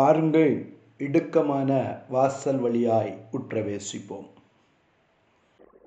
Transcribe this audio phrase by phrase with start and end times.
[0.00, 0.52] பாருங்கள்
[0.98, 1.70] இடுக்கமான
[2.08, 4.28] வாசல் வழியாய் உற்றவேசிப்போம்.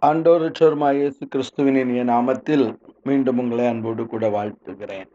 [0.02, 5.10] ஆண்டோர் இயேசு கிறிஸ்துவின் இனிய நாமத்தில் மீண்டும் உங்களை அன்போடு கூட வாழ்த்துகிறேன்.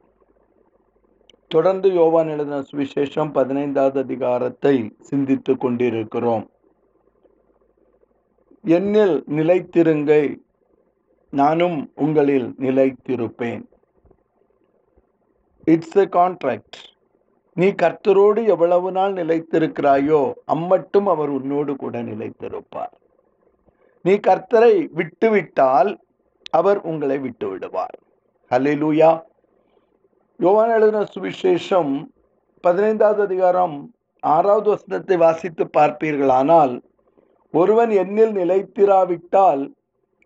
[1.48, 6.50] தொடர்ந்து யோவான் எழுதின சுவிசேஷம் பதினைந்தாவது அதிகாரத்தை சிந்தித்து கொண்டிருக்கிறோம்.
[8.64, 10.42] என்னில் நிலைத்திருங்கள்
[11.30, 13.62] நானும் உங்களில் நிலைத்திருப்பேன்.
[15.64, 16.78] இட்ஸ் எ கான்ட்ராக்ட்
[17.58, 22.92] நீ கர்த்தரோடு எவ்வளவு நாள் நிலைத்திருக்கிறாயோ அம்மட்டும் அவர் உன்னோடு கூட நிலைத்திருப்பார்.
[24.04, 25.90] நீ கர்த்தரை விட்டுவிட்டால்
[26.50, 27.96] அவர் உங்களை விட்டு விடுவார்
[28.50, 29.10] ஹலிலூயா
[30.40, 31.92] யோவான் எழுதின சுவிசேஷம்
[32.64, 33.76] பதினைந்தாவது அதிகாரம்
[34.22, 36.74] ஆறாவது வசனத்தை வாசித்து பார்ப்பீர்களானால்
[37.54, 39.62] ஒருவன் என்னில் நிலைத்திராவிட்டால்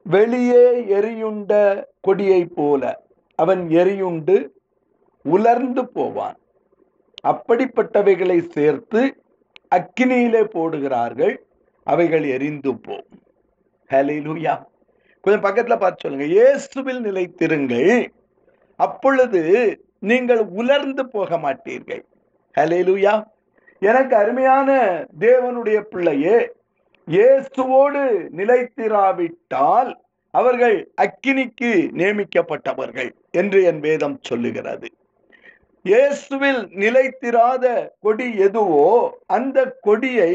[0.06, 0.66] வெளியே
[0.98, 1.52] எரியுண்ட
[2.00, 2.82] கொடியைப் போல
[3.38, 4.36] அவன் எரியுண்டு
[5.24, 6.38] உலர்ந்து போவான்.
[7.24, 9.02] அப்படிப்பட்டவைகளை சேர்த்து
[9.76, 11.34] அக்கினியிலே போடுகிறார்கள்
[11.86, 13.20] அவைகள் எரிந்து போகும்
[13.90, 14.54] ஹலிலுயா
[15.24, 16.26] கொஞ்சம் பக்கத்துல பார்த்து சொல்லுங்க.
[16.36, 17.90] இயேசுவில் நிலைத்திருங்கள்.
[18.76, 19.42] அப்பொழுது
[20.10, 22.02] நீங்கள் உலர்ந்து போக மாட்டீர்கள்.
[22.54, 23.14] ஹலிலுயா
[23.82, 24.68] எனக்கு அருமையான
[25.20, 26.36] தேவனுடைய பிள்ளையே
[27.08, 28.02] இயேசுவோடு
[28.38, 29.90] நிலைத்திராவிட்டால்
[30.34, 34.88] அவர்கள் அக்கினிக்கு நியமிக்கப்பட்டவர்கள் என்று என் வேதம் சொல்லுகிறது.
[35.84, 37.64] இயேசுவில் நிலைத்திராத
[38.00, 38.84] கொடி எதுவோ
[39.36, 40.32] அந்த கொடியை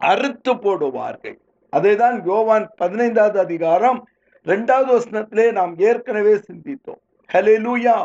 [0.00, 1.36] அறுத்து போடுவார்கள்.
[1.72, 4.00] அதைதான் யோவான் பதினைந்தாவது அதிகாரம்
[4.46, 7.00] இரண்டாவது வசனத்திலே நாம் ஏற்கனவே சிந்தித்தோம்.
[7.30, 7.96] ஹலெலூயா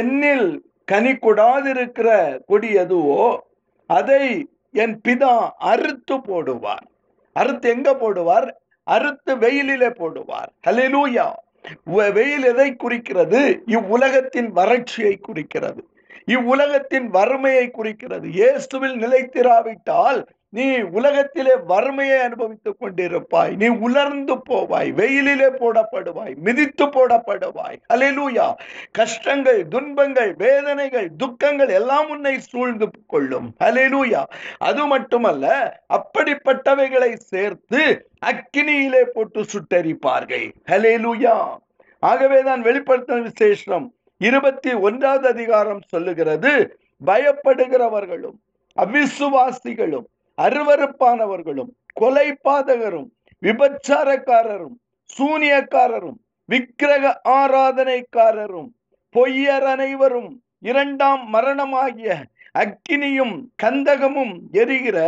[0.00, 0.48] என்னில்
[0.84, 2.08] கனி கொடாதிருக்கிற
[2.46, 3.44] கொடி எதுவோ
[3.86, 4.24] அதை
[4.82, 5.34] என் பிதா
[5.72, 6.86] அறுத்து போடுவார்.
[7.36, 8.48] அறுத்து எங்க போடுவார்?
[8.86, 10.50] அறுத்து வெயிலிலே போடுவார்.
[10.66, 11.26] ஹலெலூயா
[11.84, 13.62] வெயில் எதை குறிக்கிறது?
[13.66, 15.82] இவ்வுலகத்தின் வறட்சியை குறிக்கிறது.
[16.26, 18.28] இவ்வுலகத்தின் வறுமையை குறிக்கிறது.
[18.28, 20.20] இயேசுவில் நிலைத்திராவிட்டால்
[20.54, 23.52] நீ உலகத்திலே வறுமையை அனுபவித்துக் கொண்டிருப்பாய்.
[23.56, 27.78] நீ உலர்ந்து போவாய் வெயிலிலே போடப்படுவாய் மிதித்து போடப்படுவாய்.
[27.94, 28.46] அலையூயா
[28.92, 33.48] கஷ்டங்கள் துன்பங்கள் வேதனைகள் துக்கங்கள் எல்லாம் உன்னை சூழ்ந்து கொள்ளும்.
[33.60, 34.22] அலையூயா
[34.58, 35.46] அது மட்டுமல்ல
[35.88, 37.82] அப்படிப்பட்டவைகளை சேர்த்து
[38.26, 40.46] அக்கினியிலே போட்டு சுட்டரிப்பார்கள்.
[40.68, 41.36] ஹலேலூயா
[42.02, 48.38] ஆகவேதான் வெளிப்படுத்த விசேஷம் இருபத்தி ஒன்றாவது அதிகாரம் சொல்லுகிறது பயப்படுகிறவர்களும்
[48.76, 53.08] அவிசுவாசிகளும் அருவறுப்பானவர்களும் கொலைபாதகரும்
[53.42, 54.76] விபச்சாரக்காரரும்
[55.18, 58.70] சூனியக்காரரும் விக்கிரக ஆராதனைக்காரரும்
[59.14, 62.22] பொய்யர் அனைவரும் இரண்டாம் மரணமாகிய
[62.58, 64.98] அக்கினியும் கந்தகமும் எரிகிற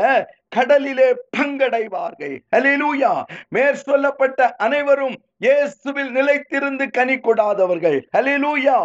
[0.49, 2.37] கடலிலே பங்கடைவார்கள்.
[2.57, 7.99] ஹலிலூயா மேற் சொல்லப்பட்ட அனைவரும் இயேசுவில் நிலைத்திருந்து கனி கொடாதவர்கள்.
[8.13, 8.79] ஹலிலூயா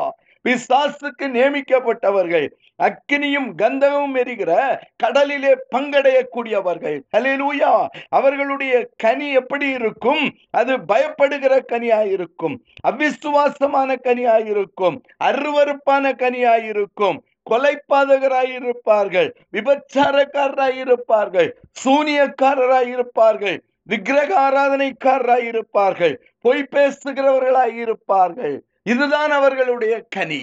[0.47, 2.47] பிசாசுக்கு நியமிக்கப்பட்டவர்கள்.
[2.83, 4.51] அக்கினியும் கந்தகமும் எரிகிற
[4.95, 7.01] கடலிலே பங்கடையக்கூடியவர்கள்.
[7.17, 10.33] ஹலிலூயா அவர்களுடைய கனி எப்படி இருக்கும்?
[10.51, 12.55] அது பயப்படுகிற கனியாயிருக்கும்.
[12.87, 15.01] அவிசுவாசமான கனியாயிருக்கும்.
[15.23, 17.19] அருவறுப்பான கனியாயிருக்கும்.
[17.49, 21.49] கொலைப்பாதகராயிருப்பார்கள் விபச்சாரக்காரராயிருப்பார்கள்.
[21.83, 23.57] சூனியக்காரராயிருப்பார்கள்.
[23.83, 28.57] விக்கிரக ஆராதனைக்காரராயிருப்பார்கள் பொய் பேசுகிறவர்களாயிருப்பார்கள்.
[28.91, 30.41] இதுதான் அவர்களுடைய கனி.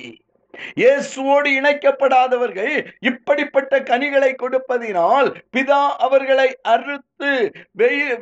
[0.81, 7.31] இயேசுவோடு இணைக்கப்படாதவர்கள் இப்படிப்பட்ட கனிகளை கொடுப்பதினால் பிதா அவர்களை அறுத்து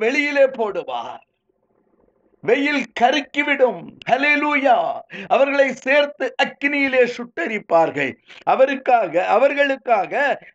[0.00, 1.22] வெளியிலே போடுவார்.
[2.44, 3.78] வெயில் கருக்கிவிடும்.
[4.10, 4.76] ஹலேலூயா
[5.28, 8.12] அவர்களை சேர்த்து அக்கினியிலே சுட்டரிப்பார்கள்.
[8.44, 10.12] அவருக்காக அவர்களுக்காக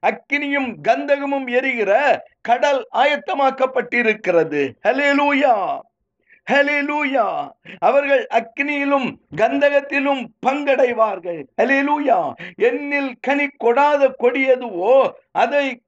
[0.09, 1.91] அக்கினியும் கந்தகமும் எரிகிற
[2.41, 4.63] கடல் ஆயத்தமாக்கப்பட்டிருக்கிறது.
[4.87, 5.55] ஹலேலூயா
[6.51, 7.49] ஹலிலூயா.
[7.79, 11.43] அவர்கள் அக்னியிலும் கந்தகத்திலும் பங்கடைவார்கள்.
[11.61, 12.33] ஹலிலூயா.
[12.57, 15.81] என்னில் கனி கொடாத கொடியதுவோ அதை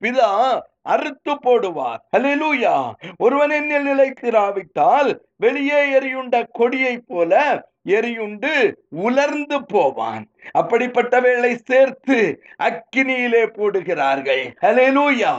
[0.00, 2.02] பிதா அறுத்து போடுவார்.
[2.16, 2.92] ஹலிலூயா.
[3.18, 10.33] ஒருவன் என்னில் நிலைத்திராவிட்டால் வெளியே எரியுண்ட கொடியை போல எரியுண்டு உலர்ந்து போவான்.
[10.58, 14.42] அப்படிப்பட்டவைகளை சேர்த்து அக்கினியிலே போடுகிறார்கள்.
[14.60, 15.32] ஹலெலூயா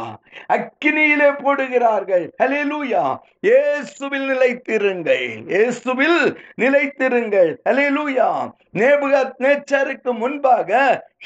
[0.48, 2.30] அக்கினியிலே போடுகிறார்கள்.
[2.44, 3.16] ஹலெலூயா
[3.48, 5.28] இயேசுவில் நிலைத்திருங்கள்.
[5.48, 7.58] இயேசுவில் நிலைத்திருங்கள்.
[7.70, 10.72] ஹலெலூயா நேபுகத் நேச்சருக்கு முன்பாக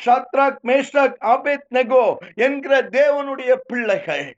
[0.06, 4.34] ஷாத்ராக் மேஷாக் ஆபேத் நெகோ என்கிற தேவனுடைய பிள்ளைகள்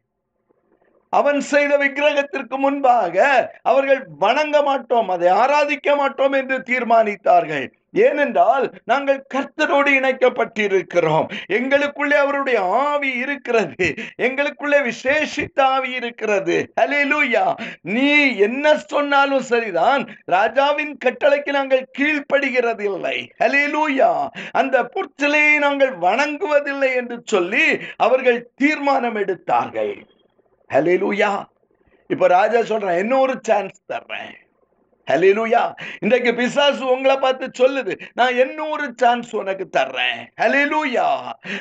[1.09, 3.15] அவன் செய்த விக்கிரகத்திற்கு முன்பாக
[3.61, 7.67] அவர்கள் வணங்க மாட்டோம் அதை ஆராதிக்க மாட்டோம் என்று தீர்மானித்தார்கள்.
[7.93, 11.25] ஏனென்றால் நாங்கள் கர்த்தரோடு இணைக்கப்பட்டிருக்கிறோம்.
[11.47, 13.93] எங்களுக்குள்ளே அவருடைய ஆவி இருக்கிறது.
[14.17, 16.73] எங்களுக்குள்ளே விசேஷித்த ஆவி இருக்கிறது.
[16.81, 20.07] ஹalleluya நீ என்ன சொன்னாலும் சரிதான்.
[20.25, 30.07] ராஜாவின் கட்டளைக்கு நாங்கள் கீழ்ப்படுகிறது இல்லை ஹalleluya அந்த புற்சிலையை நாங்கள் வணங்குவதில்லை என்று சொல்லி அவர்கள் தீர்மானம் எடுத்தார்கள்.
[30.73, 31.43] ஹalleluya
[32.07, 34.33] இப்ப ராஜா சொல்றேன் இன்னொரு சான்ஸ் தர்றேன்.
[35.09, 35.62] ஹலிலுயா
[36.00, 40.19] இன்றைக்கு பிசாசு உங்களை பார்த்து சொல்லுது நான் இன்னொரு சான்ஸ் உனக்கு தர்றேன்.
[40.42, 41.07] ஹலிலுயா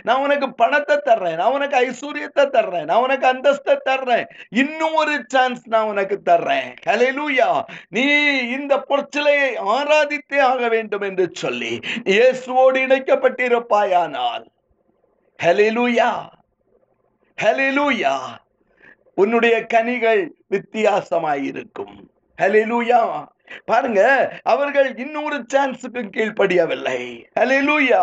[0.02, 1.36] நான் உனக்கு பணத்தை தர்றேன்.
[1.36, 2.84] நான் உனக்கு ஐஸ்வர்யத்தை தர்றேன்.
[2.84, 4.26] நான் உனக்கு அந்தஸ்தை தர்றேன்.
[4.50, 6.68] இன்னொரு சான்ஸ் நான் உனக்கு தர்றேன்.
[6.88, 7.50] ஹலிலுயா
[7.88, 8.06] நீ
[8.58, 11.72] இந்த பொற்சிலையை ஆராதித்தே ஆக வேண்டும் என்று சொல்லி
[12.14, 14.44] இயேசுவோடு இணைக்கப்பட்டிருப்பாயானால்
[15.38, 16.12] ஹலிலுயா
[17.38, 18.14] ஹலிலுயா
[19.14, 21.96] உன்னுடைய கனிகள் வித்தியாசமாயிருக்கும்.
[22.40, 23.02] ஹலெலூயா
[23.64, 24.00] பாருங்க
[24.42, 27.00] அவர்கள் இன்னொரு சான்ஸுக்கு கீழ்ப்படியவில்லை.
[27.38, 28.02] ஹலிலூயா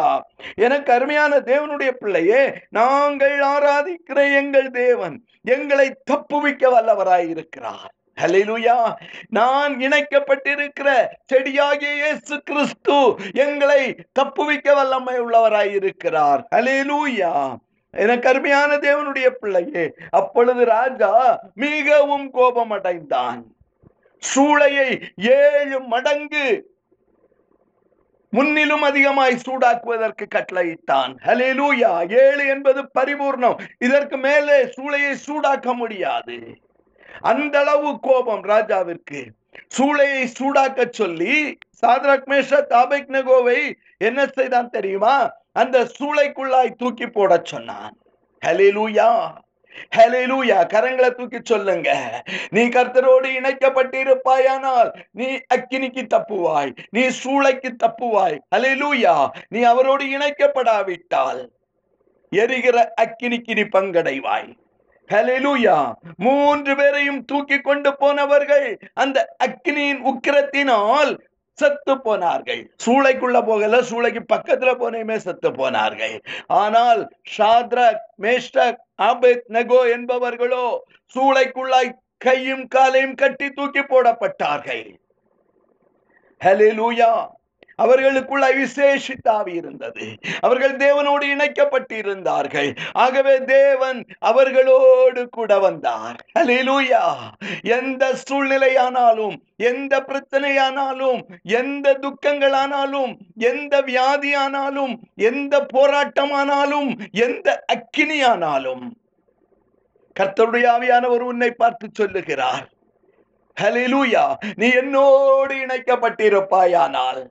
[0.56, 5.16] எனக்கு அருமையான தேவனுடைய பிள்ளையே நாங்கள் ஆராதிக்கிற எங்கள் தேவன்
[5.56, 7.92] எங்களை தப்புவிக்க வல்லவராய் இருக்கிறார்.
[8.22, 8.78] ஹலிலுயா
[9.30, 10.90] நான் இணைக்கப்பட்டிருக்கிற
[11.26, 13.00] செடியாகிய இயேசு கிறிஸ்து
[13.34, 13.82] எங்களை
[14.20, 16.48] தப்புவிக்க வல்லமை உள்ளவராய் இருக்கிறார்.
[16.56, 17.34] ஹலிலூயா
[17.94, 21.12] எனக்கு அருமையான தேவனுடைய பிள்ளையே அப்பொழுது ராஜா
[21.54, 23.40] மிகவும் கோபம் அடைந்தான்
[24.36, 26.76] சூளையை ஏழு மடங்கு
[28.30, 31.16] முன்னிலும் அதிகமாய் சூடாக்குவதற்கு கட்டளையிட்டான்.
[31.26, 33.68] ஹலேலூயா ஏழு என்பது பரிபூர்ணம்.
[33.80, 36.58] இதற்கு மேலே சூளையை சூடாக்க முடியாது.
[37.20, 39.26] அந்த அளவு கோபம் ராஜாவிற்கு.
[39.78, 45.32] சூளையை சூடாக்க சொல்லி சாத்ராக் மேஷத் ஆபேக்னகோவை என்ன செய்தான் தெரியுமா?
[45.52, 47.98] அந்த சூளைக்குள்ளாய் தூக்கி போட சொன்னான்.
[48.46, 49.34] ஹலேலூயா
[49.96, 51.90] ஹலெலூயா கரங்களை தூக்கி சொல்லுங்க.
[52.50, 58.38] நீ கர்த்தரோடு இணைக்கப்பட்டிருப்பாயானால் நீ அக்கினிக்கு தப்புவாய் நீ சூளைக்கு தப்புவாய்.
[58.56, 59.16] ஹலெலூயா
[59.50, 61.42] நீ அவரோடு இணைக்கப்படாவிட்டால்
[62.30, 64.50] எரிகிற அக்கினிக்கு நீ பங்கடைவாய்.
[65.10, 71.12] ஹலெலூயா மூன்று பேரையும் தூக்கி கொண்டு போனவர்கள் அந்த அக்னியின் உக்கிரத்தினால்
[71.58, 72.62] செத்து போனார்கள்.
[72.86, 76.16] சூளைக்குள்ள போகல சூளைக்கு பக்கத்துல போனையுமே செத்து போனார்கள்.
[76.48, 77.02] ஆனால்
[77.38, 80.68] ஷாத்ரக் மேஷ்டக் அபித் நகோ என்பவர்களோ
[81.16, 84.86] சூளைக்குள்ளாய் கையும் காலையும் கட்டி தூக்கி போடப்பட்டார்கள்.
[86.42, 87.12] ஹalleluya.
[87.84, 90.06] அவர்களுக்குள்ள விசேஷித்தாவி இருந்தது.
[90.40, 92.70] அவர்கள் தேவனோடு இணைக்கப்பட்டிருந்தார்கள்.
[92.94, 96.18] ஆகவே தேவன் அவர்களோடு கூட வந்தார்.
[96.40, 97.04] அலிலூயா
[97.78, 99.36] எந்த சூழ்நிலையானாலும்
[99.72, 103.14] எந்த பிரச்சனையானாலும் எந்த துக்கங்களானாலும்
[103.52, 108.86] எந்த வியாதியானாலும் எந்த போராட்டமானாலும் எந்த அக்கினியானாலும்
[110.20, 112.66] கர்த்தருடைய ஆவியானவர் உன்னை பார்த்து சொல்லுகிறார்.
[113.58, 114.24] ஹலிலூயா
[114.56, 117.22] நீ என்னோடு இணைக்கப்பட்டிருப்பாயானால்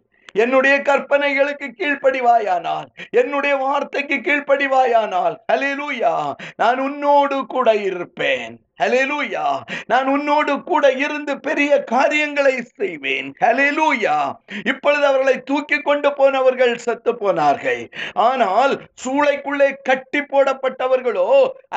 [0.43, 6.12] என்னுடைய கற்பனைகளுக்கு கீழ்ப்படிவாயானால் என்னுடைய வார்த்தைக்கு கீழ்ப்படிவாயானால் ஹalleluya
[6.56, 8.55] நான் உன்னோடு கூட இருப்பேன்.
[8.83, 9.44] ஹalleluya
[9.87, 13.29] நான் உன்னோடு கூட இருந்து பெரிய காரியங்களை செய்வேன்.
[13.44, 14.17] ஹalleluya
[14.65, 17.82] இப்பொழுது அவர்களை தூக்கி கொண்டு போனவர்கள் செத்து போனார்கள்.
[18.29, 18.75] ஆனால்
[19.05, 21.31] சூளைக்குள்ளே கட்டி போடப்பட்டவர்களோ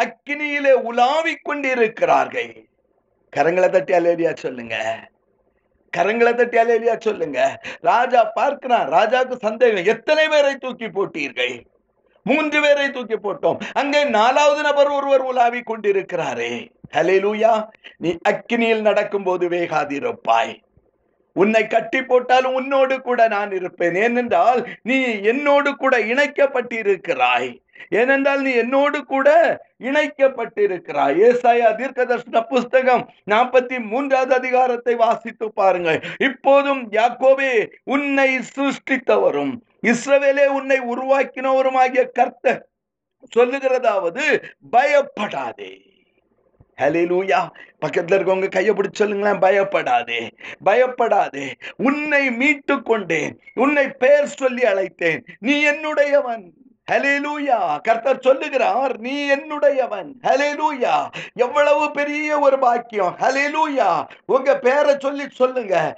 [0.04, 2.54] அக்கினியிலே உலாவிக் கொண்டிருக்கிறார்கள்.
[3.34, 4.76] கரங்களை தட்டி அலேலியா சொல்லுங்க.
[5.98, 7.62] கரங்களை தட்டி அலேலியா சொல்லுங்க.
[7.82, 8.90] ராஜா பார்க்கிறான்.
[8.92, 9.86] ராஜாக்கு சந்தேகம்.
[9.86, 11.64] எத்தனை பேரை தூக்கி போட்டீர்கள்?
[12.24, 13.60] மூன்று பேரை தூக்கி போட்டோம்.
[13.74, 16.54] அங்கே நாலாவது நபர் ஒருவர் உலாவி கொண்டிருக்கிறாரே.
[16.98, 17.68] ஹலேலூயா
[17.98, 20.54] நீ அக்கினியில் நடக்கும் போது வேகாதிருப்பாய்.
[21.34, 23.96] உன்னை கட்டி போட்டாலும் உன்னோடு கூட நான் இருப்பேன்.
[23.96, 27.50] ஏனென்றால் நீ என்னோடு கூட இணைக்கப்பட்டிருக்கிறாய்.
[27.90, 29.30] ஏனென்றால் நீ என்னோடு கூட
[29.80, 31.20] இணைக்கப்பட்டிருக்கிறாய்.
[31.30, 36.00] ஏசாயா தீர்க்கதர்ஷன புஸ்தகம் நாற்பத்தி மூன்றாவது அதிகாரத்தை வாசித்து பாருங்கள்.
[36.18, 42.60] இப்போதும் யாக்கோவே உன்னை சிருஷ்டித்தவரும் இஸ்ரவேலே உன்னை உருவாக்கினவரும் ஆகிய கர்த்த
[43.38, 45.72] சொல்லுகிறதாவது பயப்படாதே.
[46.78, 47.40] ஹலிலூயா
[47.86, 50.30] பக்கத்துல இருக்கவங்க கையை பிடிச்ச சொல்லுங்களேன் பயப்படாதே
[50.64, 51.54] பயப்படாதே.
[51.78, 55.20] உன்னை மீட்டு கொண்டேன் உன்னை பெயர் சொல்லி அழைத்தேன்.
[55.40, 56.52] நீ என்னுடையவன்.
[56.90, 60.12] ஹலேலூயா கர்த்தர் சொல்லுகிறார் நீ என்னுடையவன்.
[60.24, 63.16] ஹலேலூயா எவ்வளவு பெரிய ஒரு பாக்கியம்.
[63.20, 65.96] ஹலேலூயா உங்க பேரை சொல்லி சொல்லுங்க.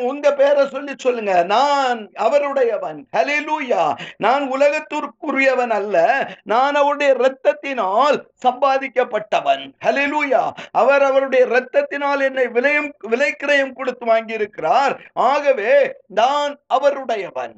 [0.00, 1.42] உங்க பேரை சொல்லி சொல்லுங்க.
[1.42, 3.08] நான் அவருடையவன்.
[3.16, 6.26] ஹலேலூயா நான் உலகத்திற்குரியவன் அல்ல.
[6.42, 9.72] நான் அவருடைய இரத்தத்தினால் சம்பாதிக்கப்பட்டவன்.
[9.84, 14.98] ஹலேலூயா அவர் அவருடைய இரத்தத்தினால் என்னை விலையும் விலைக்கிரயம் கொடுத்து வாங்கியிருக்கிறார்.
[15.12, 17.54] ஆகவே நான் அவருடையவன்.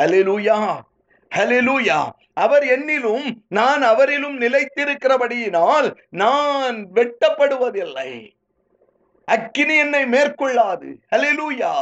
[0.00, 0.78] ஹலேலூயா
[1.36, 8.40] ஹலிலூயா அவர் என்னிலும் நான் அவரிலும் நிலைத்திருக்கிறபடியினால் நான் வெட்டப்படுவதில்லை.
[9.24, 10.94] அக்கினி என்னை மேற்கொள்ளாது.
[11.16, 11.72] ஹalleluya.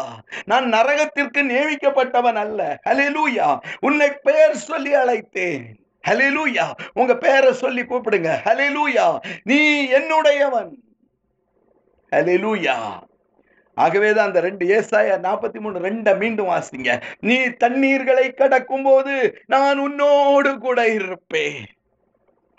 [0.45, 2.79] நான் நரகத்திற்கு நியமிக்கப்பட்டவன் அல்ல.
[2.85, 3.59] ஹalleluya.
[3.81, 5.65] உன்னை பெயர் சொல்லி அழைத்தேன்.
[6.09, 6.71] ஹalleluya.
[6.95, 8.37] உங்க பெயரை சொல்லி கூப்பிடுங்க.
[8.45, 9.19] ஹalleluya.
[9.43, 10.71] நீ என்னுடையவன்.
[13.75, 17.03] ஆகவே ஆகவேதான் அந்த ரெண்டு ஏசாயா நாற்பத்தி மூணு ரெண்டை மீண்டும் வாசிங்க.
[17.21, 21.67] நீ தண்ணீர்களை கடக்கும் போது நான் உன்னோடு கூட இருப்பேன்.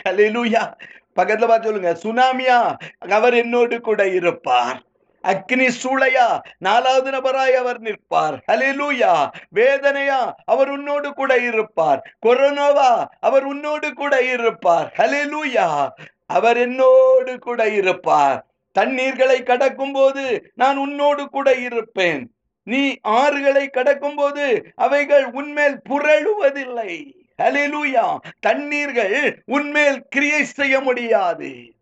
[0.03, 0.73] கலிலுயா
[1.15, 1.97] பக்கத்துல பார்த்து சொல்லுங்க.
[2.03, 2.75] சுனாமியா
[3.09, 4.81] அவர் என்னோடு கூட இருப்பார்.
[5.27, 8.39] அக்னி சூளையா நாலாவது நபராய் அவர் நிற்பார்.
[8.51, 12.17] ஹலிலூயா வேதனையா அவர் உன்னோடு கூட இருப்பார்.
[12.25, 14.93] கொரோனாவா அவர் உன்னோடு கூட இருப்பார்.
[14.97, 15.89] ஹலிலூயா
[16.25, 18.45] அவர் என்னோடு கூட இருப்பார்.
[18.71, 22.35] தண்ணீர்களை கடக்கும் போது நான் உன்னோடு கூட இருப்பேன்.
[22.63, 27.11] நீ ஆறுகளை கடக்கும் போது அவைகள் உன்மேல் புரளுவதில்லை.
[27.41, 31.73] ஹலிலூயா தண்ணீர்கள் உன்மேல் கிரியை செய்ய முடியாது.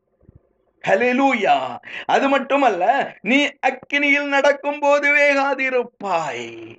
[0.88, 6.78] ஹலிலூயா அது மட்டுமல்ல நீ அக்கினியில் நடக்கும் போது வேகாதிருப்பாய்.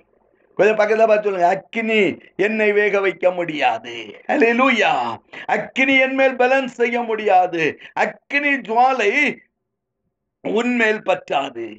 [0.55, 1.47] கொஞ்சம் பக்கத்துல பார்த்து சொல்லுங்க.
[1.47, 4.23] அக்கினி என்னை வேக வைக்க முடியாது.
[4.27, 5.17] ஹalleluya.
[5.45, 7.79] அக்கினி என் மேல் பேலன்ஸ் செய்ய முடியாது.
[7.93, 9.35] அக்கினி ஜுவாலை
[10.43, 11.75] உன்மேல் பற்றாது.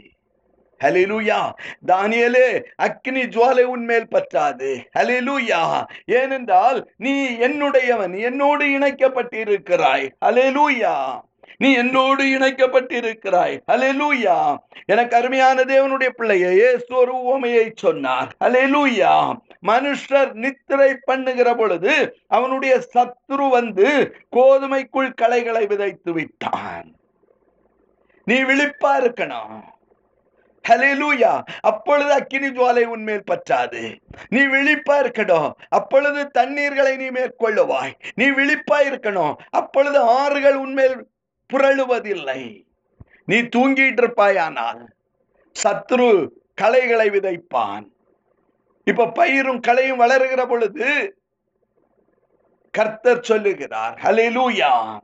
[0.84, 1.52] ஹலிலூயா
[1.86, 4.70] தானியலே அக்னி ஜுவாலை உன்மேல் பற்றாது.
[4.98, 10.08] ஹலிலூயா ஏனென்றால் நீ என்னுடையவன் என்னோடு இணைக்கப்பட்டிருக்கிறாய்.
[10.24, 11.20] ஹலிலூயா
[11.58, 13.60] நீ என்னோடு இணைக்கப்பட்டிருக்கிறாய்.
[13.70, 18.36] ஹalleluya எனக்கு அருமையான தேவனுடைய பிள்ளைய இயேசு ஒரு உவமையை சொன்னார்.
[18.40, 26.94] ஹalleluya மனுஷர் நித்திரை பண்ணுகிற பொழுது அவனுடைய சத்ரு வந்து கோதுமைக்குள் களைகளை விதைத்து விட்டான்.
[28.24, 29.62] நீ விழிப்பா இருக்கணும்.
[30.68, 33.98] ஹலெலூயா அப்பொழுது அக்கினி ஜுவாலை உன்மேல் பற்றாது.
[34.28, 35.50] நீ விழிப்பா இருக்கணும்.
[35.68, 37.92] அப்பொழுது தண்ணீர்களை நீ மேற்கொள்ளுவாய்.
[38.14, 39.34] நீ விழிப்பா இருக்கணும்.
[39.50, 41.08] அப்பொழுது ஆறுகள் உன்மேல்
[41.52, 42.64] புரளுவதில்லை.
[43.26, 44.86] நீ தூங்கிட்டு இருப்பாயானால்
[45.64, 47.90] சத்ரு களைகளை விதைப்பான்.
[48.84, 51.16] இப்ப பயிரும் களையும் வளருகிற பொழுது
[52.70, 54.98] கர்த்தர் சொல்லுகிறார் ஹலெலூயா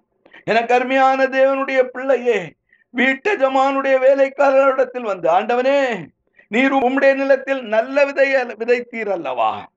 [0.44, 2.52] எனக்கு அருமையான தேவனுடைய பிள்ளையே
[2.90, 6.06] வீட்டு ஜமானுடைய வேலைக்காரரிடத்தில் வந்து ஆண்டவனே
[6.48, 9.70] நீர் உம்முடைய நிலத்தில் நல்ல விதைய விதைத்தீர் அல்லவா?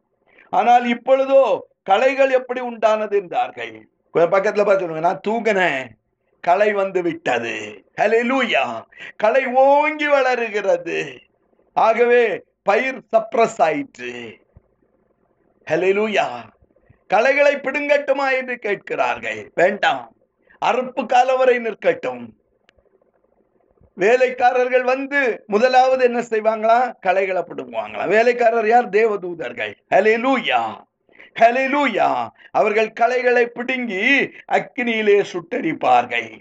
[0.49, 3.15] ஆனால் இப்பொழுதோ களைகள் எப்படி உண்டானது?
[3.15, 3.87] என்றார்கள்.
[4.13, 5.87] பக்கத்துல பார்த்து நான் தூங்கினேன்
[6.41, 7.85] களை வந்து விட்டது.
[8.01, 8.83] ஹalleluya.
[9.15, 11.19] களை ஓங்கி வளருகிறது.
[11.73, 14.37] ஆகவே பயிர் சப்ரஸ் ஆயிற்று.
[15.71, 16.27] ஹalleluya.
[17.07, 19.51] களைகளை பிடுங்கட்டுமா என்று கேட்கிறார்கள்.
[19.55, 20.13] வேண்டாம்.
[20.65, 22.40] அறுப்பு காலம் வரை நிற்கட்டும்.
[23.93, 26.93] வேலைக்காரர்கள் வந்து முதலாவது என்ன செய்வாங்களா?
[26.99, 28.89] களைகளை பிடுங்குவாங்களாம் வேலைக்காரர் யார்?
[28.89, 29.73] தேவதூதர்கள்.
[29.95, 30.61] ஹalleluya.
[31.39, 32.27] ஹalleluya.
[32.51, 36.39] அவர்கள் களைகளை பிடுங்கி அக்கினியிலே சுட்டரிப்பார்கள்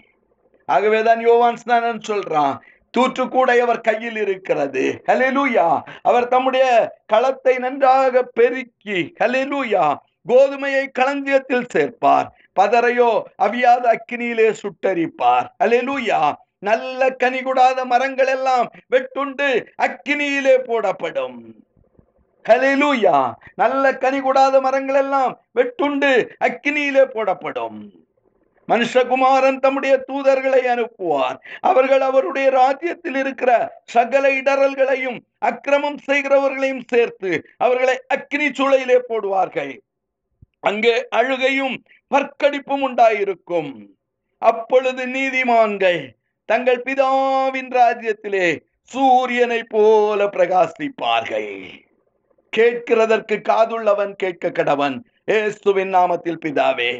[0.65, 2.57] ஆகவேதான் யோவான் ஸ்நானன் சொல்றான்
[2.97, 5.01] தூற்றுக்கூடை அவர் கையில் இருக்கிறது.
[5.07, 5.81] ஹalleluya.
[6.01, 9.95] அவர் தம்முடைய களத்தை நன்றாக பெருக்கி ஹalleluya
[10.27, 12.27] கோதுமையை களஞ்சியத்தில் சேர்ப்பார்.
[12.59, 15.47] பதரையோ அவியாத அக்னியிலே சுட்டரிப்பார்.
[15.63, 16.33] ஹalleluya.
[16.67, 19.49] நல்ல கனி கூடாத மரங்கள் எல்லாம் வெட்டுண்டு
[19.85, 21.39] அக்கினியிலே போடப்படும்.
[22.45, 23.17] கலிலூயா
[23.55, 26.11] நல்ல கனி கூடாத மரங்கள் எல்லாம் வெட்டுண்டு
[26.47, 27.79] அக்கினியிலே போடப்படும்.
[28.67, 31.37] மனுஷகுமாரன் தம்முடைய தூதர்களை அனுப்புவார்.
[31.61, 33.51] அவர்கள் அவருடைய ராஜ்யத்தில் இருக்கிற
[33.85, 39.73] சகல இடரல்களையும் அக்கிரமம் செய்கிறவர்களையும் சேர்த்து அவர்களை அக்னி சூளையிலே போடுவார்கள்.
[40.59, 41.75] அங்கே அழுகையும்
[42.11, 43.71] பற்கடிப்பும் உண்டாயிருக்கும்.
[44.41, 46.01] அப்பொழுது நீதிமான்கள்
[46.51, 51.51] தங்கள் பிதாவின் ராஜ்யத்திலே சூரியனை போல பிரகாசிப்பார்கள்.
[52.57, 56.91] கேட்கிறதற்கு காதுள்ளவன் கேட்க கடவன் ஏசுவின் நாமத்தில் பிதாவே